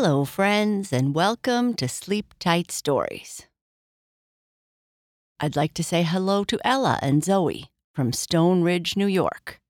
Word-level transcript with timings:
Hello, 0.00 0.24
friends, 0.24 0.92
and 0.92 1.12
welcome 1.12 1.74
to 1.74 1.88
Sleep 1.88 2.32
Tight 2.38 2.70
Stories. 2.70 3.48
I'd 5.40 5.56
like 5.56 5.74
to 5.74 5.82
say 5.82 6.04
hello 6.04 6.44
to 6.44 6.60
Ella 6.64 7.00
and 7.02 7.24
Zoe 7.24 7.72
from 7.94 8.12
Stone 8.12 8.62
Ridge, 8.62 8.96
New 8.96 9.08
York. 9.08 9.60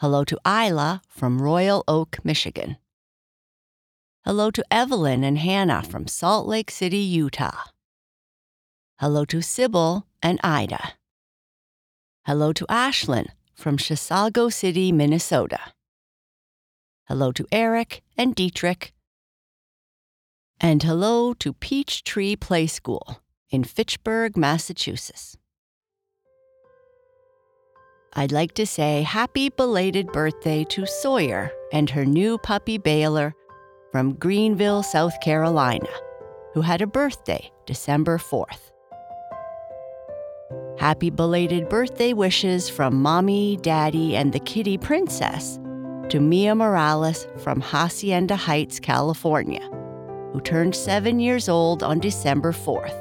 Hello 0.00 0.22
to 0.24 0.38
Isla 0.46 1.00
from 1.08 1.40
Royal 1.40 1.82
Oak, 1.88 2.18
Michigan. 2.24 2.76
Hello 4.26 4.50
to 4.50 4.62
Evelyn 4.70 5.24
and 5.24 5.38
Hannah 5.38 5.82
from 5.82 6.06
Salt 6.06 6.46
Lake 6.46 6.70
City, 6.70 6.98
Utah. 6.98 7.70
Hello 9.00 9.24
to 9.24 9.40
Sybil 9.40 10.06
and 10.22 10.38
Ida. 10.44 10.92
Hello 12.26 12.52
to 12.52 12.66
Ashlyn 12.66 13.28
from 13.54 13.78
Chisago 13.78 14.52
City, 14.52 14.92
Minnesota. 14.92 15.72
Hello 17.08 17.32
to 17.32 17.46
Eric 17.50 18.02
and 18.18 18.34
Dietrich. 18.34 18.92
And 20.60 20.82
hello 20.82 21.34
to 21.34 21.52
Peachtree 21.52 22.34
Play 22.34 22.66
School 22.66 23.20
in 23.50 23.62
Fitchburg, 23.62 24.38
Massachusetts. 24.38 25.36
I'd 28.14 28.32
like 28.32 28.54
to 28.54 28.64
say 28.64 29.02
happy 29.02 29.50
belated 29.50 30.06
birthday 30.12 30.64
to 30.70 30.86
Sawyer 30.86 31.52
and 31.74 31.90
her 31.90 32.06
new 32.06 32.38
puppy 32.38 32.78
Baylor 32.78 33.34
from 33.92 34.14
Greenville, 34.14 34.82
South 34.82 35.20
Carolina, 35.20 35.90
who 36.54 36.62
had 36.62 36.80
a 36.80 36.86
birthday 36.86 37.50
December 37.66 38.16
4th. 38.16 38.70
Happy 40.78 41.10
belated 41.10 41.68
birthday 41.68 42.14
wishes 42.14 42.70
from 42.70 43.02
Mommy, 43.02 43.58
Daddy, 43.58 44.16
and 44.16 44.32
the 44.32 44.40
kitty 44.40 44.78
princess 44.78 45.58
to 46.08 46.18
Mia 46.18 46.54
Morales 46.54 47.26
from 47.36 47.60
Hacienda 47.60 48.36
Heights, 48.36 48.80
California, 48.80 49.68
who 50.36 50.42
turned 50.42 50.76
seven 50.76 51.18
years 51.18 51.48
old 51.48 51.82
on 51.82 51.98
December 51.98 52.52
4th. 52.52 52.92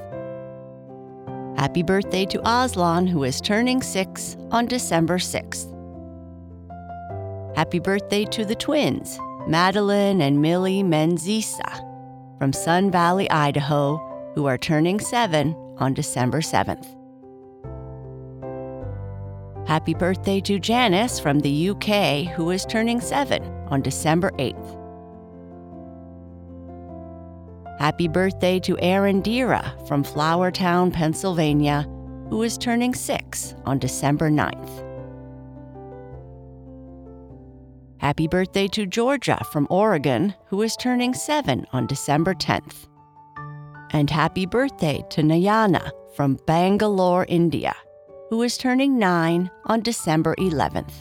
Happy 1.58 1.84
birthday 1.84 2.24
to 2.24 2.40
Aslan, 2.48 3.08
who 3.08 3.26
is 3.26 3.42
turning 3.42 3.82
six 3.82 4.38
on 4.52 4.68
December 4.68 5.18
6th. 5.18 5.68
Happy 7.58 7.80
birthday 7.80 8.24
to 8.24 8.46
the 8.46 8.56
twins, 8.56 9.20
Madeline 9.48 10.22
and 10.22 10.42
Millie 10.42 10.82
Menzisa 10.82 11.76
from 12.38 12.54
Sun 12.54 12.90
Valley, 12.90 13.30
Idaho, 13.30 13.98
who 14.34 14.46
are 14.46 14.58
turning 14.58 15.02
seven 15.02 15.54
on 15.78 15.94
December 15.94 16.40
7th. 16.40 16.88
Happy 19.68 19.94
birthday 19.94 20.40
to 20.40 20.58
Janice 20.58 21.20
from 21.20 21.42
the 21.42 21.72
UK, 21.72 22.34
who 22.34 22.52
is 22.52 22.66
turning 22.66 23.02
seven 23.02 23.44
on 23.68 23.82
December 23.82 24.32
8th. 24.40 24.75
Happy 27.78 28.08
birthday 28.08 28.58
to 28.60 28.80
Aaron 28.80 29.20
Dira 29.20 29.76
from 29.86 30.04
Flourtown, 30.04 30.94
Pennsylvania, 30.94 31.86
who 32.30 32.42
is 32.42 32.58
turning 32.58 32.94
six 32.94 33.54
on 33.66 33.80
December 33.80 34.30
9th. 34.30 34.84
Happy 37.98 38.28
birthday 38.28 38.68
to 38.70 38.86
Georgia 38.86 39.44
from 39.52 39.68
Oregon, 39.70 40.34
who 40.48 40.62
is 40.62 40.78
turning 40.78 41.14
seven 41.14 41.66
on 41.74 41.86
December 41.86 42.34
10th. 42.34 42.88
And 43.92 44.10
happy 44.10 44.46
birthday 44.46 45.04
to 45.10 45.22
Nayana 45.22 45.92
from 46.16 46.40
Bangalore, 46.48 47.26
India, 47.28 47.76
who 48.30 48.42
is 48.42 48.58
turning 48.58 48.98
nine 48.98 49.52
on 49.66 49.82
December 49.82 50.34
11th. 50.38 50.94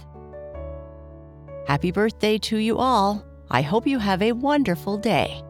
Happy 1.69 1.92
birthday 1.92 2.36
to 2.38 2.56
you 2.56 2.78
all. 2.78 3.25
I 3.48 3.62
hope 3.62 3.86
you 3.86 4.00
have 4.00 4.22
a 4.22 4.33
wonderful 4.33 4.98
day. 4.98 5.43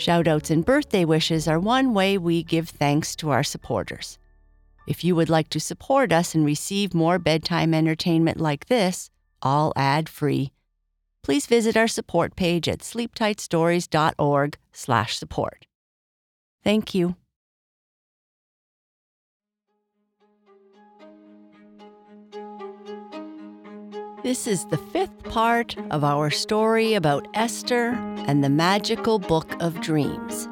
Shoutouts 0.00 0.50
and 0.50 0.64
birthday 0.64 1.04
wishes 1.04 1.46
are 1.46 1.60
one 1.60 1.92
way 1.92 2.16
we 2.16 2.42
give 2.42 2.70
thanks 2.70 3.14
to 3.16 3.28
our 3.28 3.44
supporters. 3.44 4.18
If 4.86 5.04
you 5.04 5.14
would 5.14 5.28
like 5.28 5.50
to 5.50 5.60
support 5.60 6.10
us 6.10 6.34
and 6.34 6.42
receive 6.42 6.94
more 6.94 7.18
bedtime 7.18 7.74
entertainment 7.74 8.40
like 8.40 8.68
this, 8.68 9.10
all 9.42 9.74
ad-free, 9.76 10.52
please 11.22 11.44
visit 11.44 11.76
our 11.76 11.86
support 11.86 12.34
page 12.34 12.66
at 12.66 12.78
sleeptightstories.org/support. 12.78 15.66
Thank 16.64 16.94
you. 16.94 17.16
This 24.22 24.46
is 24.46 24.66
the 24.66 24.76
fifth 24.76 25.24
part 25.24 25.78
of 25.90 26.04
our 26.04 26.28
story 26.28 26.92
about 26.92 27.26
Esther 27.32 27.92
and 28.26 28.44
the 28.44 28.50
magical 28.50 29.18
book 29.18 29.50
of 29.62 29.80
dreams. 29.80 30.46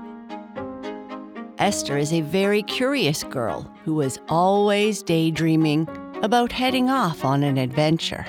Esther 1.59 1.99
is 1.99 2.11
a 2.15 2.23
very 2.23 2.63
curious 2.63 3.25
girl 3.25 3.71
who 3.85 4.01
is 4.01 4.19
always 4.31 5.03
daydreaming 5.03 5.87
about 6.23 6.51
heading 6.51 6.89
off 6.89 7.27
on 7.27 7.43
an 7.43 7.59
adventure. 7.59 8.25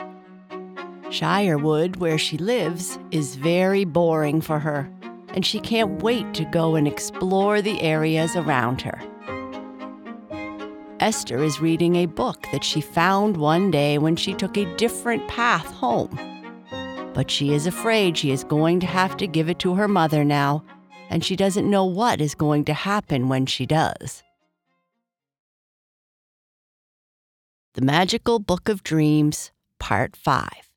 Shirewood, 1.03 1.95
where 1.95 2.17
she 2.17 2.37
lives, 2.37 2.99
is 3.11 3.37
very 3.37 3.85
boring 3.85 4.41
for 4.41 4.59
her, 4.59 4.91
and 5.29 5.45
she 5.45 5.61
can't 5.61 6.03
wait 6.03 6.33
to 6.33 6.43
go 6.43 6.75
and 6.75 6.85
explore 6.85 7.61
the 7.61 7.81
areas 7.81 8.35
around 8.35 8.81
her. 8.81 8.99
Esther 10.99 11.41
is 11.41 11.61
reading 11.61 11.95
a 11.95 12.05
book 12.05 12.45
that 12.51 12.63
she 12.63 12.81
found 12.81 13.37
one 13.37 13.71
day 13.71 13.97
when 13.97 14.17
she 14.17 14.33
took 14.33 14.57
a 14.57 14.75
different 14.75 15.25
path 15.29 15.65
home. 15.65 16.17
But 17.13 17.31
she 17.31 17.53
is 17.53 17.65
afraid 17.65 18.17
she 18.17 18.31
is 18.31 18.43
going 18.43 18.81
to 18.81 18.87
have 18.87 19.15
to 19.17 19.27
give 19.27 19.49
it 19.49 19.59
to 19.59 19.75
her 19.75 19.87
mother 19.87 20.25
now, 20.25 20.63
and 21.09 21.23
she 21.23 21.35
doesn't 21.35 21.69
know 21.69 21.85
what 21.85 22.19
is 22.19 22.35
going 22.35 22.65
to 22.65 22.73
happen 22.73 23.29
when 23.29 23.45
she 23.45 23.65
does. 23.65 24.23
The 27.75 27.81
Magical 27.81 28.39
Book 28.39 28.67
of 28.67 28.83
Dreams, 28.83 29.51
Part 29.79 30.17
5. 30.17 30.68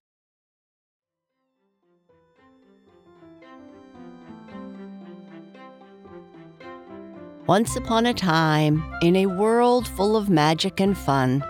Once 7.49 7.75
upon 7.75 8.07
a 8.07 8.15
time, 8.15 8.85
in 9.03 9.17
a 9.17 9.27
world 9.27 9.89
full 9.89 10.17
of 10.17 10.31
magic 10.31 10.79
and 10.79 10.97
fun, 10.97 11.45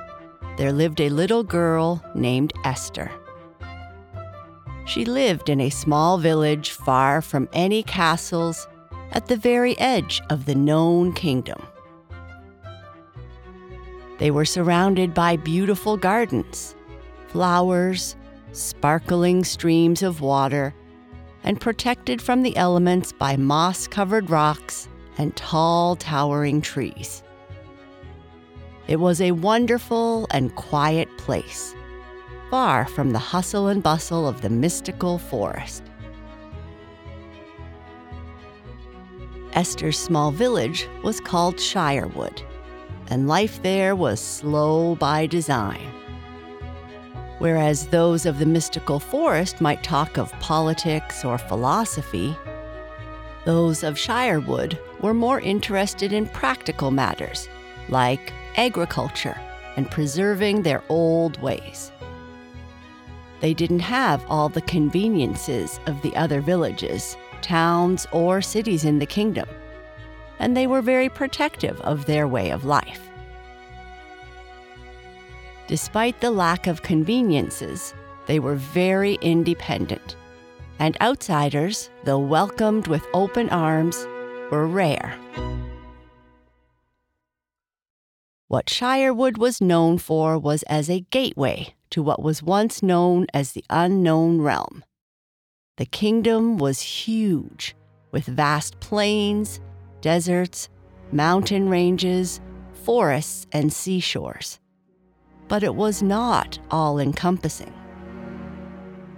there 0.56 0.72
lived 0.72 1.02
a 1.02 1.10
little 1.10 1.44
girl 1.44 2.02
named 2.14 2.50
Esther. 2.64 3.10
She 4.86 5.04
lived 5.04 5.50
in 5.50 5.60
a 5.60 5.68
small 5.68 6.16
village 6.16 6.70
far 6.70 7.20
from 7.20 7.46
any 7.52 7.82
castles 7.82 8.66
at 9.10 9.26
the 9.26 9.36
very 9.36 9.78
edge 9.78 10.22
of 10.30 10.46
the 10.46 10.54
known 10.54 11.12
kingdom. 11.12 11.62
They 14.18 14.30
were 14.30 14.46
surrounded 14.46 15.12
by 15.12 15.36
beautiful 15.36 15.98
gardens, 15.98 16.74
flowers, 17.26 18.16
sparkling 18.52 19.44
streams 19.44 20.02
of 20.02 20.22
water, 20.22 20.74
and 21.44 21.60
protected 21.60 22.22
from 22.22 22.42
the 22.42 22.56
elements 22.56 23.12
by 23.12 23.36
moss 23.36 23.86
covered 23.86 24.30
rocks 24.30 24.88
and 25.18 25.34
tall, 25.36 25.96
towering 25.96 26.60
trees. 26.60 27.22
It 28.88 28.96
was 28.96 29.20
a 29.20 29.32
wonderful 29.32 30.26
and 30.30 30.54
quiet 30.54 31.08
place, 31.18 31.74
far 32.50 32.86
from 32.86 33.10
the 33.10 33.18
hustle 33.18 33.68
and 33.68 33.82
bustle 33.82 34.26
of 34.26 34.40
the 34.40 34.50
mystical 34.50 35.18
forest. 35.18 35.84
Esther's 39.52 39.98
small 39.98 40.30
village 40.32 40.88
was 41.04 41.20
called 41.20 41.56
Shirewood, 41.56 42.42
and 43.08 43.28
life 43.28 43.62
there 43.62 43.94
was 43.94 44.20
slow 44.20 44.94
by 44.96 45.26
design. 45.26 45.92
Whereas 47.38 47.88
those 47.88 48.24
of 48.24 48.38
the 48.38 48.46
mystical 48.46 48.98
forest 48.98 49.60
might 49.60 49.82
talk 49.82 50.16
of 50.16 50.32
politics 50.40 51.24
or 51.24 51.38
philosophy, 51.38 52.36
those 53.44 53.82
of 53.82 53.96
Shirewood 53.96 54.78
were 55.02 55.14
more 55.14 55.40
interested 55.40 56.12
in 56.12 56.26
practical 56.26 56.90
matters, 56.90 57.48
like 57.88 58.32
agriculture 58.56 59.38
and 59.76 59.90
preserving 59.90 60.62
their 60.62 60.82
old 60.88 61.40
ways. 61.42 61.92
They 63.40 63.54
didn't 63.54 63.80
have 63.80 64.24
all 64.28 64.48
the 64.48 64.60
conveniences 64.62 65.80
of 65.86 66.00
the 66.02 66.14
other 66.14 66.40
villages, 66.40 67.16
towns, 67.40 68.06
or 68.12 68.40
cities 68.40 68.84
in 68.84 69.00
the 69.00 69.06
kingdom, 69.06 69.48
and 70.38 70.56
they 70.56 70.66
were 70.66 70.82
very 70.82 71.08
protective 71.08 71.80
of 71.80 72.06
their 72.06 72.28
way 72.28 72.50
of 72.50 72.64
life. 72.64 73.00
Despite 75.66 76.20
the 76.20 76.30
lack 76.30 76.66
of 76.66 76.82
conveniences, 76.82 77.94
they 78.26 78.38
were 78.38 78.54
very 78.54 79.14
independent 79.22 80.16
and 80.78 80.96
outsiders, 81.00 81.90
though 82.04 82.18
welcomed 82.18 82.88
with 82.88 83.06
open 83.14 83.48
arms, 83.50 84.06
were 84.52 84.66
rare. 84.66 85.18
What 88.48 88.66
Shirewood 88.66 89.38
was 89.38 89.62
known 89.62 89.96
for 89.96 90.38
was 90.38 90.62
as 90.64 90.90
a 90.90 91.06
gateway 91.08 91.74
to 91.88 92.02
what 92.02 92.22
was 92.22 92.42
once 92.42 92.82
known 92.82 93.26
as 93.32 93.52
the 93.52 93.64
unknown 93.70 94.42
realm. 94.42 94.84
The 95.78 95.86
kingdom 95.86 96.58
was 96.58 96.82
huge, 96.82 97.74
with 98.10 98.26
vast 98.26 98.78
plains, 98.80 99.58
deserts, 100.02 100.68
mountain 101.12 101.70
ranges, 101.70 102.42
forests, 102.74 103.46
and 103.52 103.72
seashores. 103.72 104.60
But 105.48 105.62
it 105.62 105.74
was 105.74 106.02
not 106.02 106.58
all 106.70 106.98
encompassing. 106.98 107.72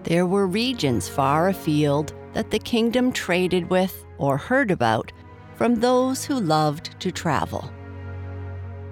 There 0.04 0.26
were 0.26 0.46
regions 0.46 1.08
far 1.08 1.48
afield 1.48 2.14
that 2.34 2.52
the 2.52 2.58
kingdom 2.60 3.10
traded 3.10 3.68
with 3.68 4.04
or 4.18 4.36
heard 4.36 4.70
about 4.70 5.12
from 5.56 5.76
those 5.76 6.24
who 6.24 6.40
loved 6.40 6.98
to 7.00 7.12
travel. 7.12 7.70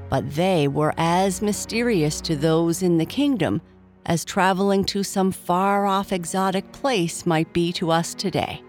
But 0.08 0.30
they 0.34 0.68
were 0.68 0.94
as 0.96 1.42
mysterious 1.42 2.20
to 2.22 2.36
those 2.36 2.82
in 2.82 2.98
the 2.98 3.06
kingdom 3.06 3.62
as 4.06 4.24
traveling 4.24 4.84
to 4.84 5.02
some 5.02 5.32
far 5.32 5.86
off 5.86 6.12
exotic 6.12 6.70
place 6.72 7.24
might 7.24 7.52
be 7.52 7.72
to 7.72 7.90
us 7.90 8.14
today. 8.14 8.62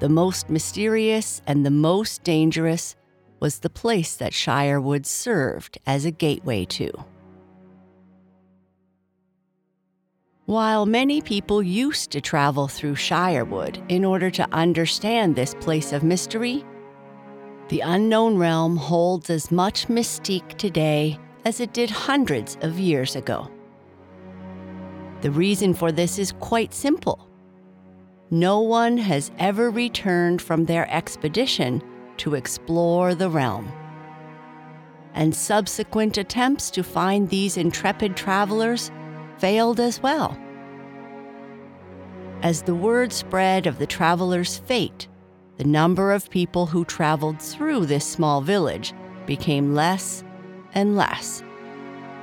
The 0.00 0.08
most 0.08 0.50
mysterious 0.50 1.42
and 1.46 1.64
the 1.64 1.70
most 1.70 2.24
dangerous 2.24 2.96
was 3.40 3.58
the 3.58 3.70
place 3.70 4.16
that 4.16 4.32
Shirewood 4.32 5.06
served 5.06 5.78
as 5.86 6.04
a 6.04 6.10
gateway 6.10 6.64
to. 6.66 6.92
While 10.52 10.84
many 10.84 11.22
people 11.22 11.62
used 11.62 12.10
to 12.10 12.20
travel 12.20 12.68
through 12.68 12.96
Shirewood 12.96 13.82
in 13.88 14.04
order 14.04 14.30
to 14.32 14.46
understand 14.52 15.34
this 15.34 15.54
place 15.54 15.94
of 15.94 16.02
mystery, 16.02 16.62
the 17.68 17.80
unknown 17.80 18.36
realm 18.36 18.76
holds 18.76 19.30
as 19.30 19.50
much 19.50 19.88
mystique 19.88 20.58
today 20.58 21.18
as 21.46 21.58
it 21.60 21.72
did 21.72 21.88
hundreds 21.88 22.58
of 22.60 22.78
years 22.78 23.16
ago. 23.16 23.50
The 25.22 25.30
reason 25.30 25.72
for 25.72 25.90
this 25.90 26.18
is 26.18 26.32
quite 26.32 26.74
simple. 26.74 27.26
No 28.30 28.60
one 28.60 28.98
has 28.98 29.30
ever 29.38 29.70
returned 29.70 30.42
from 30.42 30.66
their 30.66 30.86
expedition 30.90 31.82
to 32.18 32.34
explore 32.34 33.14
the 33.14 33.30
realm. 33.30 33.72
And 35.14 35.34
subsequent 35.34 36.18
attempts 36.18 36.70
to 36.72 36.82
find 36.82 37.30
these 37.30 37.56
intrepid 37.56 38.18
travelers 38.18 38.90
failed 39.42 39.80
as 39.80 40.00
well. 40.00 40.38
As 42.42 42.62
the 42.62 42.76
word 42.76 43.12
spread 43.12 43.66
of 43.66 43.80
the 43.80 43.88
traveler's 43.88 44.58
fate, 44.58 45.08
the 45.56 45.64
number 45.64 46.12
of 46.12 46.30
people 46.30 46.66
who 46.66 46.84
traveled 46.84 47.42
through 47.42 47.86
this 47.86 48.06
small 48.06 48.40
village 48.40 48.94
became 49.26 49.74
less 49.74 50.22
and 50.74 50.94
less 50.94 51.42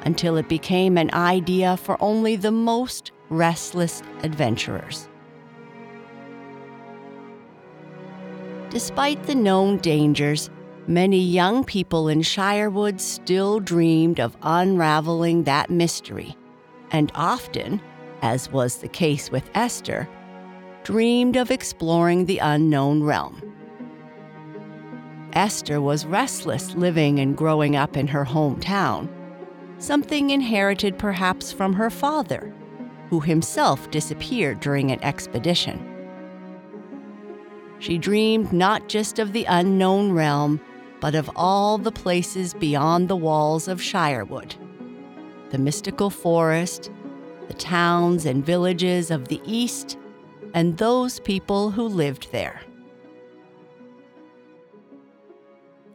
until 0.03 0.37
it 0.37 0.47
became 0.47 0.97
an 0.97 1.13
idea 1.13 1.75
for 1.75 2.01
only 2.01 2.37
the 2.37 2.53
most 2.53 3.11
restless 3.29 4.01
adventurers. 4.23 5.09
Despite 8.69 9.21
the 9.23 9.35
known 9.35 9.75
dangers, 9.79 10.49
many 10.87 11.19
young 11.19 11.65
people 11.65 12.07
in 12.07 12.21
Shirewood 12.21 13.01
still 13.01 13.59
dreamed 13.59 14.21
of 14.21 14.37
unraveling 14.41 15.43
that 15.43 15.69
mystery 15.69 16.37
and 16.91 17.11
often, 17.15 17.81
as 18.21 18.51
was 18.51 18.77
the 18.77 18.87
case 18.87 19.31
with 19.31 19.49
Esther, 19.55 20.07
dreamed 20.83 21.35
of 21.35 21.51
exploring 21.51 22.25
the 22.25 22.39
unknown 22.39 23.03
realm. 23.03 23.41
Esther 25.33 25.79
was 25.79 26.05
restless 26.05 26.73
living 26.75 27.19
and 27.19 27.37
growing 27.37 27.75
up 27.75 27.95
in 27.95 28.07
her 28.07 28.25
hometown, 28.25 29.07
something 29.77 30.31
inherited 30.31 30.97
perhaps 30.97 31.51
from 31.51 31.73
her 31.73 31.89
father, 31.89 32.53
who 33.09 33.19
himself 33.19 33.89
disappeared 33.91 34.59
during 34.59 34.91
an 34.91 35.01
expedition. 35.03 35.85
She 37.79 37.97
dreamed 37.97 38.51
not 38.51 38.89
just 38.89 39.19
of 39.19 39.31
the 39.31 39.45
unknown 39.45 40.11
realm, 40.11 40.59
but 40.99 41.15
of 41.15 41.29
all 41.35 41.77
the 41.77 41.91
places 41.91 42.53
beyond 42.53 43.07
the 43.07 43.15
walls 43.15 43.67
of 43.67 43.79
Shirewood 43.79 44.55
the 45.49 45.57
mystical 45.57 46.09
forest, 46.09 46.91
the 47.47 47.53
towns 47.53 48.25
and 48.25 48.45
villages 48.45 49.11
of 49.11 49.27
the 49.27 49.41
East, 49.45 49.97
and 50.53 50.77
those 50.77 51.19
people 51.19 51.71
who 51.71 51.87
lived 51.87 52.31
there. 52.31 52.61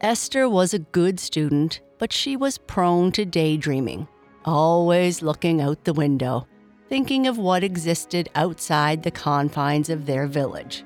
Esther 0.01 0.47
was 0.47 0.73
a 0.73 0.79
good 0.79 1.19
student, 1.19 1.81
but 1.97 2.11
she 2.11 2.35
was 2.35 2.57
prone 2.57 3.11
to 3.13 3.25
daydreaming, 3.25 4.07
always 4.43 5.21
looking 5.21 5.61
out 5.61 5.83
the 5.83 5.93
window, 5.93 6.47
thinking 6.89 7.25
of 7.25 7.37
what 7.37 7.63
existed 7.63 8.29
outside 8.35 9.03
the 9.03 9.11
confines 9.11 9.89
of 9.89 10.05
their 10.05 10.27
village. 10.27 10.83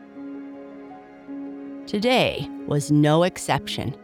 Today 1.88 2.48
was 2.68 2.92
no 2.92 3.24
exception, 3.24 3.98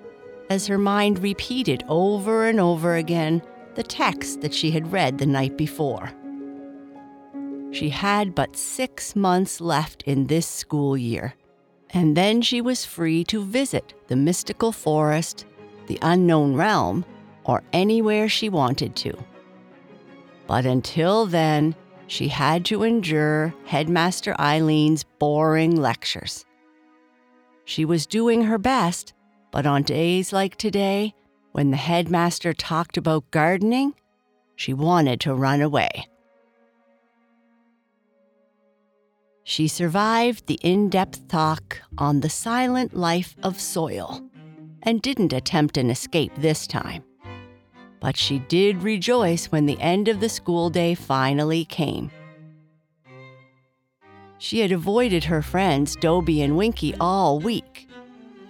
as 0.49 0.65
her 0.65 0.79
mind 0.79 1.19
repeated 1.19 1.83
over 1.87 2.47
and 2.47 2.59
over 2.59 2.95
again 2.95 3.41
the 3.75 3.83
text 3.83 4.41
that 4.41 4.53
she 4.53 4.71
had 4.71 4.91
read 4.91 5.17
the 5.17 5.25
night 5.25 5.57
before. 5.57 6.11
She 7.71 7.89
had 7.89 8.33
but 8.33 8.55
six 8.55 9.15
months 9.15 9.59
left 9.59 10.01
in 10.03 10.27
this 10.27 10.47
school 10.47 10.95
year, 10.95 11.35
and 11.89 12.15
then 12.15 12.41
she 12.41 12.61
was 12.61 12.85
free 12.85 13.23
to 13.25 13.43
visit 13.43 13.93
the 14.07 14.15
mystical 14.15 14.71
forest, 14.71 15.45
the 15.87 15.99
unknown 16.01 16.55
realm, 16.55 17.05
or 17.43 17.63
anywhere 17.73 18.29
she 18.29 18.49
wanted 18.49 18.95
to. 18.95 19.13
But 20.47 20.65
until 20.65 21.25
then, 21.25 21.75
she 22.07 22.27
had 22.27 22.65
to 22.65 22.83
endure 22.83 23.53
Headmaster 23.65 24.35
Eileen's 24.39 25.03
boring 25.03 25.75
lectures. 25.75 26.45
She 27.65 27.83
was 27.83 28.05
doing 28.05 28.43
her 28.43 28.57
best, 28.57 29.13
but 29.51 29.65
on 29.65 29.83
days 29.83 30.31
like 30.31 30.55
today, 30.55 31.13
when 31.55 31.71
the 31.71 31.77
headmaster 31.77 32.51
talked 32.51 32.97
about 32.97 33.31
gardening, 33.31 33.93
she 34.57 34.73
wanted 34.73 35.21
to 35.21 35.33
run 35.33 35.61
away. 35.61 36.05
She 39.45 39.69
survived 39.69 40.47
the 40.47 40.59
in 40.61 40.89
depth 40.89 41.29
talk 41.29 41.79
on 41.97 42.19
the 42.19 42.29
silent 42.29 42.93
life 42.93 43.37
of 43.41 43.57
soil 43.57 44.21
and 44.83 45.01
didn't 45.01 45.31
attempt 45.31 45.77
an 45.77 45.89
escape 45.89 46.33
this 46.35 46.67
time. 46.67 47.05
But 48.01 48.17
she 48.17 48.39
did 48.39 48.83
rejoice 48.83 49.45
when 49.45 49.65
the 49.65 49.79
end 49.79 50.09
of 50.09 50.19
the 50.19 50.27
school 50.27 50.69
day 50.69 50.93
finally 50.93 51.63
came. 51.63 52.11
She 54.39 54.59
had 54.59 54.73
avoided 54.73 55.23
her 55.23 55.41
friends 55.41 55.95
Dobie 55.95 56.41
and 56.41 56.57
Winky 56.57 56.93
all 56.99 57.39
week 57.39 57.87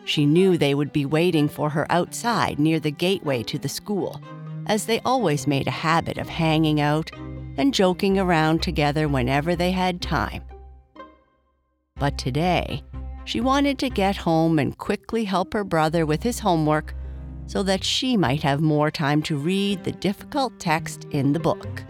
she 0.06 0.26
knew 0.26 0.56
they 0.56 0.76
would 0.76 0.94
be 0.94 1.06
waiting 1.06 1.50
for 1.50 1.72
her 1.72 1.92
outside 1.92 2.60
near 2.60 2.80
the 2.80 2.92
gateway 2.92 3.42
to 3.44 3.58
the 3.58 3.68
school, 3.68 4.22
as 4.68 4.86
they 4.86 5.00
always 5.00 5.48
made 5.48 5.68
a 5.68 5.72
habit 5.72 6.18
of 6.20 6.30
hanging 6.30 6.80
out 6.80 7.12
and 7.58 7.74
joking 7.74 8.20
around 8.20 8.62
together 8.62 9.08
whenever 9.08 9.56
they 9.56 9.72
had 9.72 10.02
time. 10.02 10.44
But 11.98 12.18
today, 12.18 12.84
she 13.26 13.42
wanted 13.42 13.80
to 13.80 13.90
get 13.90 14.16
home 14.16 14.60
and 14.60 14.78
quickly 14.78 15.24
help 15.24 15.54
her 15.54 15.64
brother 15.64 16.06
with 16.06 16.22
his 16.22 16.40
homework 16.40 16.94
so 17.48 17.64
that 17.64 17.84
she 17.84 18.16
might 18.16 18.44
have 18.44 18.62
more 18.62 18.92
time 18.92 19.22
to 19.24 19.38
read 19.38 19.84
the 19.84 19.92
difficult 19.92 20.60
text 20.60 21.06
in 21.12 21.34
the 21.34 21.40
book. 21.40 21.84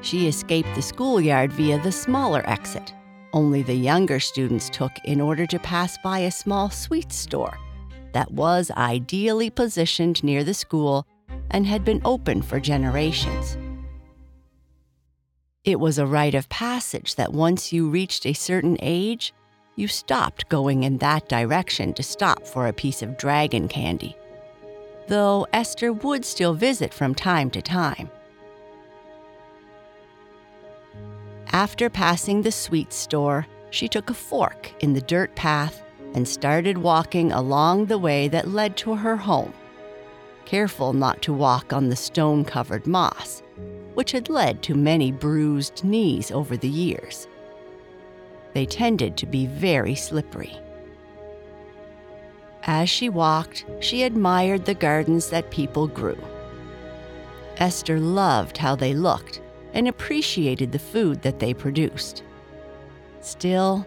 She 0.00 0.28
escaped 0.28 0.72
the 0.76 0.82
schoolyard 0.82 1.52
via 1.52 1.82
the 1.82 1.92
smaller 1.92 2.48
exit 2.48 2.94
only 3.32 3.62
the 3.62 3.74
younger 3.74 4.20
students 4.20 4.70
took 4.70 4.92
in 5.04 5.20
order 5.20 5.46
to 5.46 5.58
pass 5.58 5.98
by 5.98 6.20
a 6.20 6.30
small 6.30 6.70
sweet 6.70 7.12
store 7.12 7.58
that 8.12 8.30
was 8.30 8.70
ideally 8.72 9.50
positioned 9.50 10.22
near 10.24 10.44
the 10.44 10.54
school 10.54 11.06
and 11.50 11.66
had 11.66 11.84
been 11.84 12.00
open 12.04 12.42
for 12.42 12.60
generations. 12.60 13.56
It 15.64 15.80
was 15.80 15.98
a 15.98 16.06
rite 16.06 16.34
of 16.34 16.48
passage 16.48 17.16
that 17.16 17.32
once 17.32 17.72
you 17.72 17.90
reached 17.90 18.24
a 18.24 18.32
certain 18.32 18.78
age, 18.80 19.34
you 19.76 19.86
stopped 19.86 20.48
going 20.48 20.82
in 20.82 20.98
that 20.98 21.28
direction 21.28 21.92
to 21.94 22.02
stop 22.02 22.46
for 22.46 22.66
a 22.66 22.72
piece 22.72 23.02
of 23.02 23.18
dragon 23.18 23.68
candy. 23.68 24.16
Though 25.06 25.46
Esther 25.52 25.92
would 25.92 26.24
still 26.24 26.54
visit 26.54 26.92
from 26.92 27.14
time 27.14 27.50
to 27.50 27.62
time. 27.62 28.10
After 31.52 31.88
passing 31.88 32.42
the 32.42 32.52
sweet 32.52 32.92
store, 32.92 33.46
she 33.70 33.88
took 33.88 34.10
a 34.10 34.14
fork 34.14 34.72
in 34.80 34.92
the 34.92 35.00
dirt 35.00 35.34
path 35.34 35.82
and 36.14 36.28
started 36.28 36.76
walking 36.78 37.32
along 37.32 37.86
the 37.86 37.98
way 37.98 38.28
that 38.28 38.48
led 38.48 38.76
to 38.78 38.94
her 38.94 39.16
home, 39.16 39.54
careful 40.44 40.92
not 40.92 41.22
to 41.22 41.32
walk 41.32 41.72
on 41.72 41.88
the 41.88 41.96
stone 41.96 42.44
covered 42.44 42.86
moss, 42.86 43.42
which 43.94 44.12
had 44.12 44.28
led 44.28 44.62
to 44.62 44.74
many 44.74 45.10
bruised 45.10 45.84
knees 45.84 46.30
over 46.30 46.56
the 46.56 46.68
years. 46.68 47.26
They 48.52 48.66
tended 48.66 49.16
to 49.16 49.26
be 49.26 49.46
very 49.46 49.94
slippery. 49.94 50.56
As 52.64 52.90
she 52.90 53.08
walked, 53.08 53.64
she 53.80 54.02
admired 54.02 54.66
the 54.66 54.74
gardens 54.74 55.30
that 55.30 55.50
people 55.50 55.86
grew. 55.86 56.18
Esther 57.56 57.98
loved 57.98 58.58
how 58.58 58.76
they 58.76 58.92
looked 58.92 59.40
and 59.74 59.88
appreciated 59.88 60.72
the 60.72 60.78
food 60.78 61.22
that 61.22 61.38
they 61.38 61.54
produced. 61.54 62.22
Still, 63.20 63.86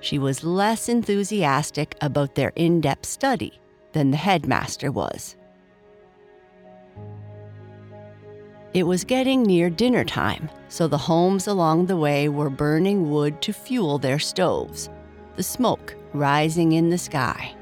she 0.00 0.18
was 0.18 0.44
less 0.44 0.88
enthusiastic 0.88 1.96
about 2.00 2.34
their 2.34 2.52
in 2.54 2.80
depth 2.80 3.06
study 3.06 3.60
than 3.92 4.10
the 4.10 4.16
headmaster 4.16 4.92
was. 4.92 5.36
It 8.74 8.82
was 8.86 9.02
getting 9.02 9.42
near 9.42 9.70
dinner 9.70 10.04
time, 10.04 10.50
so 10.68 10.86
the 10.86 10.98
homes 10.98 11.46
along 11.46 11.86
the 11.86 11.96
way 11.96 12.28
were 12.28 12.50
burning 12.50 13.10
wood 13.10 13.40
to 13.42 13.52
fuel 13.52 13.98
their 13.98 14.18
stoves, 14.18 14.90
the 15.36 15.42
smoke 15.42 15.96
rising 16.12 16.72
in 16.72 16.90
the 16.90 16.98
sky. 16.98 17.54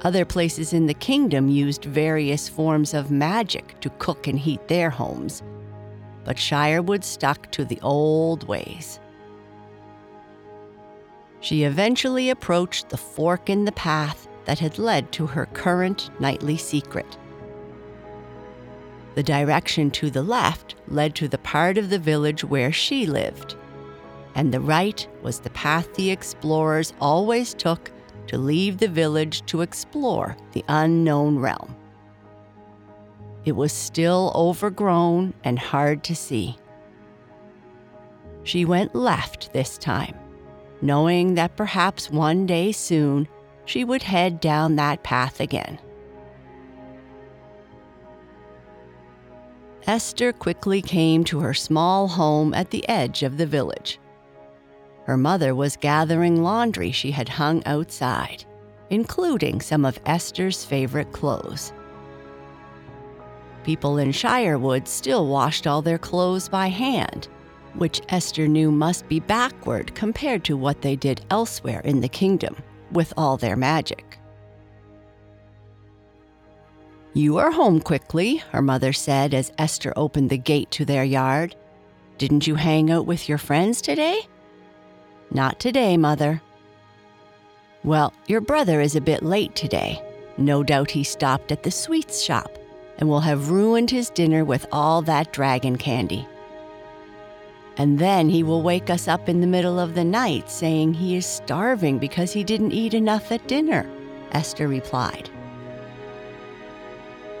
Other 0.00 0.24
places 0.24 0.72
in 0.72 0.86
the 0.86 0.94
kingdom 0.94 1.48
used 1.48 1.84
various 1.84 2.48
forms 2.48 2.94
of 2.94 3.10
magic 3.10 3.78
to 3.80 3.90
cook 3.98 4.26
and 4.26 4.38
heat 4.38 4.66
their 4.66 4.90
homes, 4.90 5.42
but 6.24 6.36
Shirewood 6.36 7.04
stuck 7.04 7.50
to 7.52 7.64
the 7.64 7.78
old 7.82 8.48
ways. 8.48 8.98
She 11.40 11.64
eventually 11.64 12.30
approached 12.30 12.88
the 12.88 12.96
fork 12.96 13.50
in 13.50 13.64
the 13.64 13.72
path 13.72 14.28
that 14.46 14.58
had 14.58 14.78
led 14.78 15.12
to 15.12 15.26
her 15.26 15.46
current 15.46 16.10
nightly 16.20 16.56
secret. 16.56 17.18
The 19.14 19.22
direction 19.22 19.90
to 19.92 20.10
the 20.10 20.22
left 20.22 20.74
led 20.88 21.14
to 21.16 21.28
the 21.28 21.38
part 21.38 21.78
of 21.78 21.90
the 21.90 21.98
village 21.98 22.44
where 22.44 22.72
she 22.72 23.06
lived, 23.06 23.56
and 24.34 24.52
the 24.52 24.60
right 24.60 25.06
was 25.22 25.40
the 25.40 25.50
path 25.50 25.94
the 25.94 26.10
explorers 26.10 26.92
always 27.00 27.54
took 27.54 27.92
to 28.26 28.38
leave 28.38 28.78
the 28.78 28.88
village 28.88 29.44
to 29.46 29.60
explore 29.60 30.36
the 30.52 30.64
unknown 30.68 31.38
realm. 31.38 31.76
It 33.44 33.52
was 33.52 33.72
still 33.72 34.32
overgrown 34.34 35.34
and 35.44 35.58
hard 35.58 36.02
to 36.04 36.14
see. 36.14 36.56
She 38.42 38.64
went 38.64 38.94
left 38.94 39.52
this 39.52 39.76
time, 39.78 40.16
knowing 40.80 41.34
that 41.34 41.56
perhaps 41.56 42.10
one 42.10 42.46
day 42.46 42.72
soon 42.72 43.28
she 43.66 43.84
would 43.84 44.02
head 44.02 44.40
down 44.40 44.76
that 44.76 45.02
path 45.02 45.40
again. 45.40 45.78
Esther 49.86 50.32
quickly 50.32 50.80
came 50.80 51.24
to 51.24 51.40
her 51.40 51.52
small 51.52 52.08
home 52.08 52.54
at 52.54 52.70
the 52.70 52.88
edge 52.88 53.22
of 53.22 53.36
the 53.36 53.46
village. 53.46 53.98
Her 55.04 55.18
mother 55.18 55.54
was 55.54 55.76
gathering 55.76 56.42
laundry 56.42 56.90
she 56.90 57.10
had 57.10 57.28
hung 57.28 57.62
outside, 57.66 58.46
including 58.88 59.60
some 59.60 59.84
of 59.84 60.00
Esther's 60.06 60.64
favorite 60.64 61.12
clothes. 61.12 61.74
People 63.64 63.96
in 63.96 64.10
Shirewood 64.10 64.86
still 64.86 65.26
washed 65.26 65.66
all 65.66 65.80
their 65.80 65.98
clothes 65.98 66.50
by 66.50 66.66
hand, 66.68 67.28
which 67.72 68.02
Esther 68.10 68.46
knew 68.46 68.70
must 68.70 69.08
be 69.08 69.20
backward 69.20 69.94
compared 69.94 70.44
to 70.44 70.56
what 70.56 70.82
they 70.82 70.96
did 70.96 71.24
elsewhere 71.30 71.80
in 71.80 72.02
the 72.02 72.08
kingdom 72.08 72.56
with 72.92 73.14
all 73.16 73.38
their 73.38 73.56
magic. 73.56 74.18
You 77.14 77.38
are 77.38 77.50
home 77.50 77.80
quickly, 77.80 78.36
her 78.52 78.60
mother 78.60 78.92
said 78.92 79.32
as 79.32 79.52
Esther 79.56 79.94
opened 79.96 80.28
the 80.28 80.36
gate 80.36 80.70
to 80.72 80.84
their 80.84 81.04
yard. 81.04 81.56
Didn't 82.18 82.46
you 82.46 82.56
hang 82.56 82.90
out 82.90 83.06
with 83.06 83.28
your 83.30 83.38
friends 83.38 83.80
today? 83.80 84.20
Not 85.30 85.58
today, 85.58 85.96
mother. 85.96 86.42
Well, 87.82 88.12
your 88.26 88.40
brother 88.42 88.80
is 88.82 88.94
a 88.94 89.00
bit 89.00 89.22
late 89.22 89.54
today. 89.54 90.02
No 90.36 90.62
doubt 90.62 90.90
he 90.90 91.04
stopped 91.04 91.50
at 91.50 91.62
the 91.62 91.70
sweets 91.70 92.22
shop 92.22 92.58
and 92.98 93.08
will 93.08 93.20
have 93.20 93.50
ruined 93.50 93.90
his 93.90 94.10
dinner 94.10 94.44
with 94.44 94.66
all 94.72 95.02
that 95.02 95.32
dragon 95.32 95.76
candy. 95.76 96.26
And 97.76 97.98
then 97.98 98.28
he 98.28 98.42
will 98.42 98.62
wake 98.62 98.88
us 98.88 99.08
up 99.08 99.28
in 99.28 99.40
the 99.40 99.46
middle 99.46 99.80
of 99.80 99.94
the 99.94 100.04
night 100.04 100.48
saying 100.48 100.94
he 100.94 101.16
is 101.16 101.26
starving 101.26 101.98
because 101.98 102.32
he 102.32 102.44
didn't 102.44 102.72
eat 102.72 102.94
enough 102.94 103.32
at 103.32 103.48
dinner, 103.48 103.88
Esther 104.32 104.68
replied. 104.68 105.28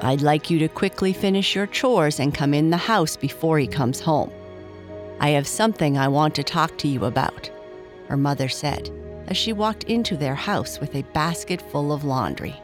I'd 0.00 0.22
like 0.22 0.50
you 0.50 0.58
to 0.58 0.68
quickly 0.68 1.12
finish 1.12 1.54
your 1.54 1.68
chores 1.68 2.18
and 2.18 2.34
come 2.34 2.52
in 2.52 2.70
the 2.70 2.76
house 2.76 3.16
before 3.16 3.58
he 3.58 3.66
comes 3.66 4.00
home. 4.00 4.30
I 5.20 5.30
have 5.30 5.46
something 5.46 5.96
I 5.96 6.08
want 6.08 6.34
to 6.34 6.42
talk 6.42 6.76
to 6.78 6.88
you 6.88 7.04
about, 7.04 7.48
her 8.08 8.16
mother 8.16 8.48
said 8.48 8.90
as 9.26 9.36
she 9.36 9.52
walked 9.52 9.84
into 9.84 10.16
their 10.16 10.34
house 10.34 10.80
with 10.80 10.94
a 10.94 11.02
basket 11.14 11.62
full 11.70 11.92
of 11.92 12.04
laundry. 12.04 12.60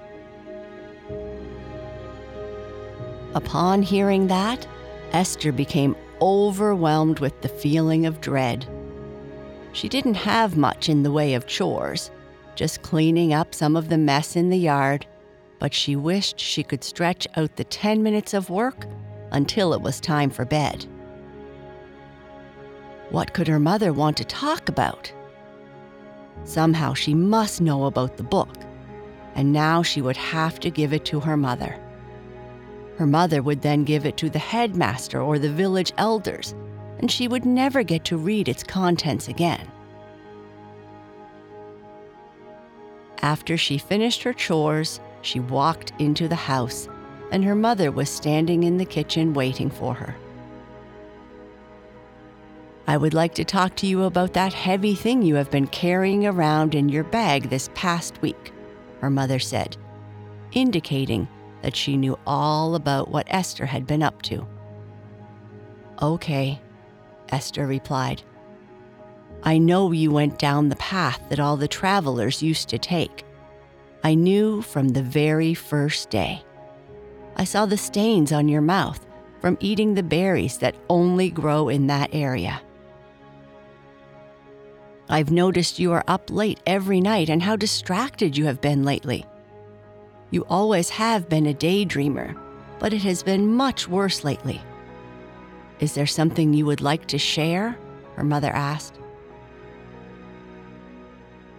Upon 3.35 3.83
hearing 3.83 4.27
that, 4.29 4.67
Esther 5.13 5.53
became 5.53 5.97
overwhelmed 6.21 7.21
with 7.21 7.41
the 7.41 7.49
feeling 7.49 8.07
of 8.07 8.21
dread. 8.21 8.67
She 9.73 9.89
didn't 9.89 10.15
have 10.15 10.57
much 10.57 10.89
in 10.89 11.03
the 11.03 11.13
way 11.13 11.35
of 11.35 11.47
chores, 11.47 12.11
just 12.55 12.83
cleaning 12.83 13.33
up 13.33 13.55
some 13.55 13.77
of 13.77 13.89
the 13.89 13.99
mess 13.99 14.37
in 14.37 14.51
the 14.51 14.59
yard 14.59 15.07
but 15.61 15.75
she 15.75 15.95
wished 15.95 16.41
she 16.41 16.65
could 16.65 16.83
stretch 16.83 17.29
out 17.37 17.55
the 17.55 17.65
10 17.65 18.03
minutes 18.03 18.35
of 18.35 18.51
work 18.51 18.87
until 19.31 19.73
it 19.73 19.81
was 19.81 20.01
time 20.01 20.31
for 20.31 20.45
bed. 20.45 20.87
What 23.11 23.35
could 23.35 23.47
her 23.47 23.61
mother 23.61 23.93
want 23.93 24.17
to 24.17 24.25
talk 24.25 24.69
about? 24.69 25.13
Somehow 26.45 26.95
she 26.95 27.15
must 27.15 27.61
know 27.61 27.85
about 27.85 28.17
the 28.17 28.23
book, 28.23 28.57
and 29.35 29.53
now 29.53 29.83
she 29.83 30.01
would 30.01 30.17
have 30.17 30.59
to 30.61 30.71
give 30.71 30.93
it 30.93 31.05
to 31.07 31.21
her 31.21 31.37
mother. 31.37 31.79
Her 33.01 33.07
mother 33.07 33.43
would 33.43 33.63
then 33.63 33.85
give 33.85 34.05
it 34.05 34.19
to 34.19 34.29
the 34.29 34.39
headmaster 34.39 35.23
or 35.23 35.39
the 35.39 35.51
village 35.51 35.91
elders, 35.97 36.55
and 36.99 37.11
she 37.11 37.29
would 37.29 37.47
never 37.47 37.83
get 37.83 38.05
to 38.05 38.19
read 38.19 38.47
its 38.47 38.63
contents 38.63 39.27
again. 39.27 39.67
After 43.23 43.57
she 43.57 43.79
finished 43.79 44.23
her 44.23 44.35
chores, 44.35 45.01
she 45.23 45.41
walked 45.41 45.95
into 45.99 46.29
the 46.29 46.35
house, 46.35 46.89
and 47.33 47.43
her 47.43 47.55
mother 47.55 47.91
was 47.91 48.11
standing 48.11 48.65
in 48.65 48.77
the 48.77 48.85
kitchen 48.85 49.33
waiting 49.33 49.71
for 49.71 49.95
her. 49.95 50.15
I 52.87 52.99
would 52.99 53.15
like 53.15 53.35
to 53.37 53.47
talk 53.47 53.77
to 53.77 53.87
you 53.87 54.03
about 54.03 54.35
that 54.35 54.53
heavy 54.53 54.95
thing 54.95 55.23
you 55.23 55.37
have 55.37 55.51
been 55.51 55.69
carrying 55.69 56.27
around 56.27 56.75
in 56.75 56.91
your 56.91 57.05
bag 57.05 57.49
this 57.49 57.71
past 57.75 58.21
week, 58.21 58.53
her 59.01 59.09
mother 59.09 59.39
said, 59.39 59.79
indicating 60.53 61.27
that 61.63 61.77
she 61.77 61.97
knew 61.97 62.19
all 62.27 62.75
about 62.75 63.11
what 63.11 63.27
Esther 63.29 63.67
had 63.67 63.87
been 63.87 64.03
up 64.03 64.23
to. 64.23 64.47
Okay, 66.01 66.61
Esther 67.29 67.67
replied. 67.67 68.23
I 69.43 69.59
know 69.59 69.93
you 69.93 70.11
went 70.11 70.39
down 70.39 70.69
the 70.69 70.77
path 70.77 71.21
that 71.29 71.41
all 71.41 71.57
the 71.57 71.69
travelers 71.69 72.43
used 72.43 72.69
to 72.71 72.79
take. 72.79 73.25
I 74.03 74.15
knew 74.15 74.63
from 74.63 74.89
the 74.89 75.03
very 75.03 75.55
first 75.55 76.11
day. 76.11 76.43
I 77.37 77.45
saw 77.45 77.67
the 77.67 77.77
stains 77.77 78.33
on 78.33 78.49
your 78.49 78.61
mouth 78.61 79.07
from 79.41 79.57
eating 79.61 79.95
the 79.95 80.03
berries 80.03 80.59
that 80.59 80.77
only 80.89 81.31
grow 81.31 81.69
in 81.69 81.87
that 81.87 82.11
area. 82.13 82.61
I've 85.09 85.31
noticed 85.31 85.79
you 85.79 85.93
are 85.93 86.05
up 86.07 86.31
late 86.31 86.61
every 86.67 87.01
night 87.01 87.31
and 87.31 87.43
how 87.43 87.57
distracted 87.57 88.37
you 88.37 88.45
have 88.45 88.61
been 88.61 88.85
lately. 88.85 89.25
You 90.31 90.45
always 90.49 90.91
have 90.91 91.29
been 91.29 91.47
a 91.47 91.55
daydreamer, 91.55 92.37
but 92.79 92.93
it 92.93 93.03
has 93.03 93.23
been 93.23 93.55
much 93.55 93.89
worse 93.89 94.25
lately. 94.25 94.61
Is 95.81 95.95
there 95.95 96.07
something 96.07 96.53
you 96.53 96.67
would 96.67 96.81
like 96.81 97.07
to 97.07 97.19
share? 97.19 97.77
Her 98.17 98.25
mother 98.25 98.51
asked. 98.51 98.99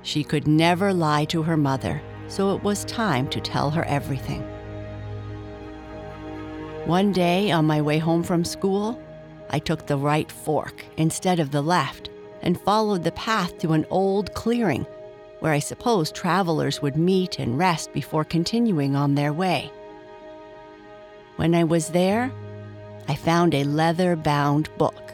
She 0.03 0.23
could 0.23 0.47
never 0.47 0.93
lie 0.93 1.25
to 1.25 1.43
her 1.43 1.57
mother 1.57 2.01
so 2.31 2.55
it 2.55 2.63
was 2.63 2.85
time 2.85 3.27
to 3.27 3.41
tell 3.41 3.69
her 3.69 3.83
everything. 3.83 4.41
One 6.85 7.11
day, 7.11 7.51
on 7.51 7.65
my 7.65 7.81
way 7.81 7.99
home 7.99 8.23
from 8.23 8.45
school, 8.45 9.01
I 9.49 9.59
took 9.59 9.85
the 9.85 9.97
right 9.97 10.31
fork 10.31 10.85
instead 10.95 11.39
of 11.39 11.51
the 11.51 11.61
left 11.61 12.09
and 12.41 12.59
followed 12.61 13.03
the 13.03 13.11
path 13.11 13.57
to 13.59 13.73
an 13.73 13.85
old 13.89 14.33
clearing 14.33 14.87
where 15.41 15.51
I 15.51 15.59
suppose 15.59 16.11
travelers 16.11 16.81
would 16.81 16.95
meet 16.95 17.39
and 17.39 17.57
rest 17.57 17.91
before 17.93 18.23
continuing 18.23 18.95
on 18.95 19.15
their 19.15 19.33
way. 19.33 19.71
When 21.35 21.55
I 21.55 21.63
was 21.63 21.89
there, 21.89 22.31
I 23.09 23.15
found 23.15 23.55
a 23.55 23.63
leather 23.63 24.15
bound 24.15 24.69
book. 24.77 25.11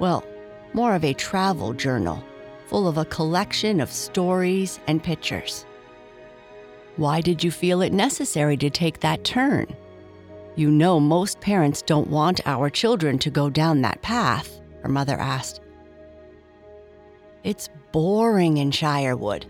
Well, 0.00 0.24
more 0.72 0.96
of 0.96 1.04
a 1.04 1.14
travel 1.14 1.72
journal, 1.72 2.22
full 2.66 2.88
of 2.88 2.98
a 2.98 3.04
collection 3.04 3.80
of 3.80 3.92
stories 3.92 4.80
and 4.88 5.02
pictures. 5.02 5.64
Why 6.96 7.20
did 7.20 7.44
you 7.44 7.52
feel 7.52 7.80
it 7.80 7.92
necessary 7.92 8.56
to 8.56 8.70
take 8.70 9.00
that 9.00 9.22
turn? 9.22 9.68
You 10.56 10.68
know, 10.72 10.98
most 10.98 11.40
parents 11.40 11.80
don't 11.80 12.10
want 12.10 12.40
our 12.44 12.70
children 12.70 13.20
to 13.20 13.30
go 13.30 13.48
down 13.48 13.82
that 13.82 14.02
path, 14.02 14.60
her 14.82 14.88
mother 14.88 15.16
asked. 15.16 15.60
It's 17.44 17.68
boring 17.92 18.56
in 18.56 18.72
Shirewood. 18.72 19.44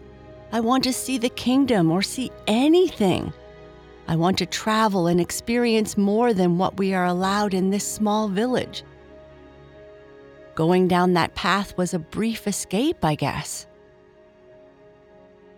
I 0.53 0.61
want 0.61 0.85
to 0.85 0.93
see 0.93 1.19
the 1.19 1.29
kingdom 1.29 1.91
or 1.91 2.03
see 2.03 2.31
anything. 2.47 3.33
I 4.09 4.17
want 4.17 4.39
to 4.39 4.47
travel 4.47 5.07
and 5.07 5.21
experience 5.21 5.97
more 5.97 6.35
than 6.35 6.59
what 6.59 6.79
we 6.79 6.95
are 6.95 7.05
allowed 7.05 7.55
in 7.55 7.71
this 7.71 7.87
small 7.87 8.29
village, 8.29 8.83
Going 10.61 10.89
down 10.89 11.15
that 11.15 11.35
path 11.35 11.75
was 11.79 11.95
a 11.95 11.99
brief 11.99 12.47
escape, 12.47 13.03
I 13.03 13.15
guess. 13.15 13.67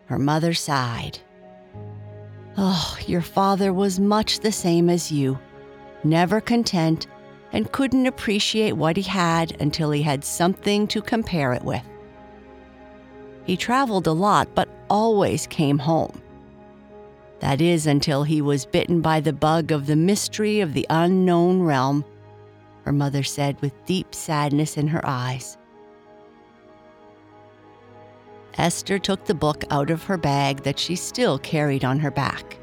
Her 0.07 0.17
mother 0.17 0.55
sighed. 0.55 1.19
Oh, 2.57 2.97
your 3.07 3.21
father 3.21 3.73
was 3.73 3.99
much 3.99 4.39
the 4.39 4.53
same 4.53 4.89
as 4.89 5.11
you, 5.11 5.41
never 6.05 6.41
content, 6.41 7.09
and 7.53 7.73
couldn't 7.73 8.07
appreciate 8.07 8.75
what 8.75 8.97
he 8.97 9.03
had 9.03 9.61
until 9.61 9.91
he 9.91 10.03
had 10.03 10.25
something 10.25 10.87
to 10.87 11.03
compare 11.03 11.53
it 11.53 11.65
with. 11.65 11.83
He 13.45 13.57
traveled 13.57 14.07
a 14.07 14.13
lot, 14.13 14.55
but 14.55 14.69
always 14.93 15.47
came 15.47 15.79
home. 15.79 16.21
That 17.41 17.63
is, 17.63 17.87
until 17.87 18.25
he 18.25 18.43
was 18.43 18.67
bitten 18.67 19.01
by 19.01 19.21
the 19.21 19.33
bug 19.33 19.73
of 19.73 19.87
the 19.87 19.97
mystery 19.97 20.61
of 20.61 20.75
the 20.75 20.87
unknown 20.91 21.63
realm, 21.63 22.05
her 22.85 22.93
mother 22.93 23.23
said 23.23 23.59
with 23.63 23.87
deep 23.87 24.15
sadness 24.15 24.77
in 24.77 24.87
her 24.89 25.01
eyes. 25.03 25.57
Esther 28.59 28.99
took 28.99 29.25
the 29.25 29.35
book 29.35 29.65
out 29.71 29.89
of 29.89 30.05
her 30.05 30.19
bag 30.19 30.63
that 30.63 30.79
she 30.79 30.95
still 30.95 31.39
carried 31.39 31.87
on 31.87 31.99
her 31.99 32.11
back. 32.11 32.59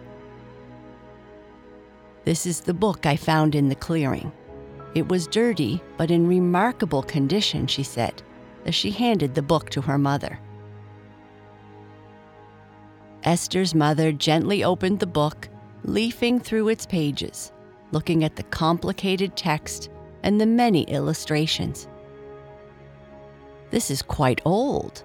This 2.26 2.46
is 2.46 2.62
the 2.62 2.76
book 2.76 3.08
I 3.08 3.16
found 3.16 3.56
in 3.56 3.70
the 3.70 3.76
clearing. 3.76 4.32
It 4.94 5.10
was 5.10 5.26
dirty, 5.26 5.82
but 5.98 6.12
in 6.12 6.28
remarkable 6.28 7.02
condition, 7.02 7.66
she 7.66 7.82
said, 7.82 8.22
as 8.68 8.76
she 8.76 8.92
handed 8.92 9.34
the 9.34 9.42
book 9.42 9.72
to 9.72 9.82
her 9.82 9.98
mother. 9.98 10.40
Esther's 13.24 13.76
mother 13.76 14.12
gently 14.12 14.64
opened 14.64 15.00
the 15.00 15.08
book, 15.08 15.50
leafing 15.84 16.40
through 16.40 16.70
its 16.70 16.86
pages, 16.86 17.52
looking 17.92 18.24
at 18.24 18.36
the 18.36 18.44
complicated 18.44 19.36
text 19.36 19.90
and 20.24 20.40
the 20.40 20.46
many 20.46 20.84
illustrations. 20.84 21.88
This 23.72 23.92
is 23.92 24.02
quite 24.02 24.42
old. 24.46 25.04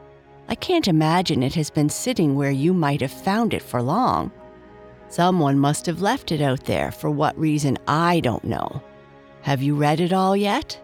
I 0.48 0.54
can't 0.54 0.88
imagine 0.88 1.42
it 1.42 1.54
has 1.54 1.70
been 1.70 1.88
sitting 1.88 2.34
where 2.34 2.50
you 2.50 2.72
might 2.72 3.00
have 3.00 3.12
found 3.12 3.54
it 3.54 3.62
for 3.62 3.82
long. 3.82 4.30
Someone 5.08 5.58
must 5.58 5.86
have 5.86 6.02
left 6.02 6.32
it 6.32 6.40
out 6.40 6.64
there 6.64 6.90
for 6.90 7.10
what 7.10 7.38
reason 7.38 7.78
I 7.86 8.20
don't 8.20 8.44
know. 8.44 8.82
Have 9.42 9.62
you 9.62 9.74
read 9.74 10.00
it 10.00 10.12
all 10.12 10.36
yet? 10.36 10.80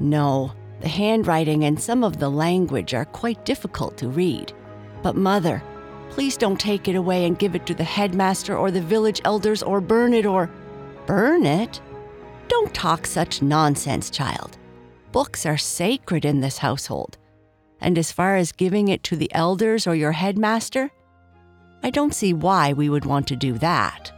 No, 0.00 0.52
the 0.80 0.88
handwriting 0.88 1.64
and 1.64 1.80
some 1.80 2.04
of 2.04 2.18
the 2.18 2.30
language 2.30 2.94
are 2.94 3.06
quite 3.06 3.44
difficult 3.44 3.96
to 3.98 4.08
read. 4.08 4.52
But, 5.02 5.16
Mother, 5.16 5.62
please 6.10 6.36
don't 6.36 6.58
take 6.58 6.88
it 6.88 6.96
away 6.96 7.26
and 7.26 7.38
give 7.38 7.54
it 7.54 7.66
to 7.66 7.74
the 7.74 7.84
headmaster 7.84 8.56
or 8.56 8.70
the 8.70 8.80
village 8.80 9.20
elders 9.24 9.62
or 9.62 9.80
burn 9.80 10.14
it 10.14 10.26
or. 10.26 10.50
Burn 11.06 11.46
it? 11.46 11.80
Don't 12.48 12.74
talk 12.74 13.06
such 13.06 13.42
nonsense, 13.42 14.10
child. 14.10 14.58
Books 15.12 15.46
are 15.46 15.56
sacred 15.56 16.24
in 16.24 16.40
this 16.40 16.58
household. 16.58 17.18
And 17.80 17.96
as 17.96 18.12
far 18.12 18.36
as 18.36 18.52
giving 18.52 18.88
it 18.88 19.02
to 19.04 19.16
the 19.16 19.32
elders 19.34 19.86
or 19.86 19.94
your 19.94 20.12
headmaster, 20.12 20.90
I 21.82 21.90
don't 21.90 22.14
see 22.14 22.32
why 22.32 22.72
we 22.72 22.88
would 22.88 23.04
want 23.04 23.28
to 23.28 23.36
do 23.36 23.52
that. 23.58 24.12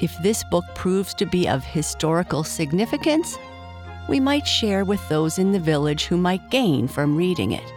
If 0.00 0.16
this 0.22 0.44
book 0.50 0.64
proves 0.74 1.14
to 1.14 1.26
be 1.26 1.48
of 1.48 1.64
historical 1.64 2.44
significance, 2.44 3.38
we 4.08 4.20
might 4.20 4.46
share 4.46 4.84
with 4.84 5.06
those 5.08 5.38
in 5.38 5.52
the 5.52 5.60
village 5.60 6.04
who 6.04 6.16
might 6.16 6.50
gain 6.50 6.88
from 6.88 7.16
reading 7.16 7.52
it. 7.52 7.72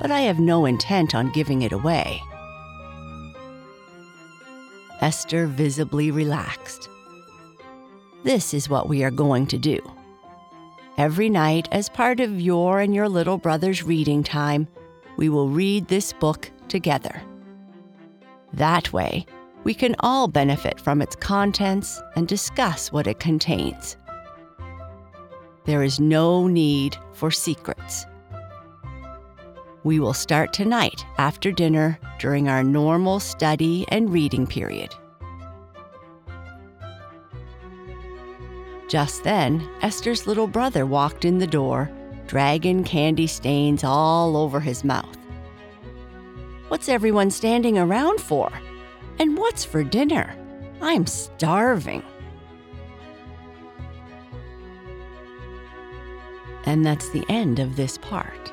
But 0.00 0.10
I 0.10 0.20
have 0.20 0.38
no 0.38 0.66
intent 0.66 1.14
on 1.14 1.32
giving 1.32 1.62
it 1.62 1.72
away. 1.72 2.22
Esther 5.00 5.46
visibly 5.46 6.10
relaxed. 6.10 6.88
This 8.24 8.52
is 8.54 8.68
what 8.68 8.88
we 8.88 9.04
are 9.04 9.10
going 9.10 9.46
to 9.48 9.58
do. 9.58 9.78
Every 10.98 11.28
night, 11.28 11.68
as 11.72 11.88
part 11.88 12.20
of 12.20 12.40
your 12.40 12.80
and 12.80 12.94
your 12.94 13.08
little 13.08 13.36
brother's 13.36 13.82
reading 13.82 14.22
time, 14.22 14.66
we 15.16 15.28
will 15.28 15.48
read 15.48 15.88
this 15.88 16.12
book 16.12 16.50
together. 16.68 17.22
That 18.54 18.92
way, 18.92 19.26
we 19.64 19.74
can 19.74 19.94
all 20.00 20.28
benefit 20.28 20.80
from 20.80 21.02
its 21.02 21.16
contents 21.16 22.00
and 22.14 22.26
discuss 22.26 22.90
what 22.90 23.06
it 23.06 23.20
contains. 23.20 23.96
There 25.66 25.82
is 25.82 26.00
no 26.00 26.46
need 26.46 26.96
for 27.12 27.30
secrets. 27.30 28.06
We 29.86 30.00
will 30.00 30.14
start 30.14 30.52
tonight 30.52 31.06
after 31.16 31.52
dinner 31.52 31.96
during 32.18 32.48
our 32.48 32.64
normal 32.64 33.20
study 33.20 33.84
and 33.86 34.12
reading 34.12 34.44
period. 34.44 34.92
Just 38.88 39.22
then, 39.22 39.70
Esther's 39.82 40.26
little 40.26 40.48
brother 40.48 40.86
walked 40.86 41.24
in 41.24 41.38
the 41.38 41.46
door, 41.46 41.88
dragging 42.26 42.82
candy 42.82 43.28
stains 43.28 43.84
all 43.84 44.36
over 44.36 44.58
his 44.58 44.82
mouth. 44.82 45.16
What's 46.66 46.88
everyone 46.88 47.30
standing 47.30 47.78
around 47.78 48.20
for? 48.20 48.50
And 49.20 49.38
what's 49.38 49.64
for 49.64 49.84
dinner? 49.84 50.36
I'm 50.82 51.06
starving. 51.06 52.02
And 56.64 56.84
that's 56.84 57.08
the 57.10 57.24
end 57.28 57.60
of 57.60 57.76
this 57.76 57.98
part. 57.98 58.52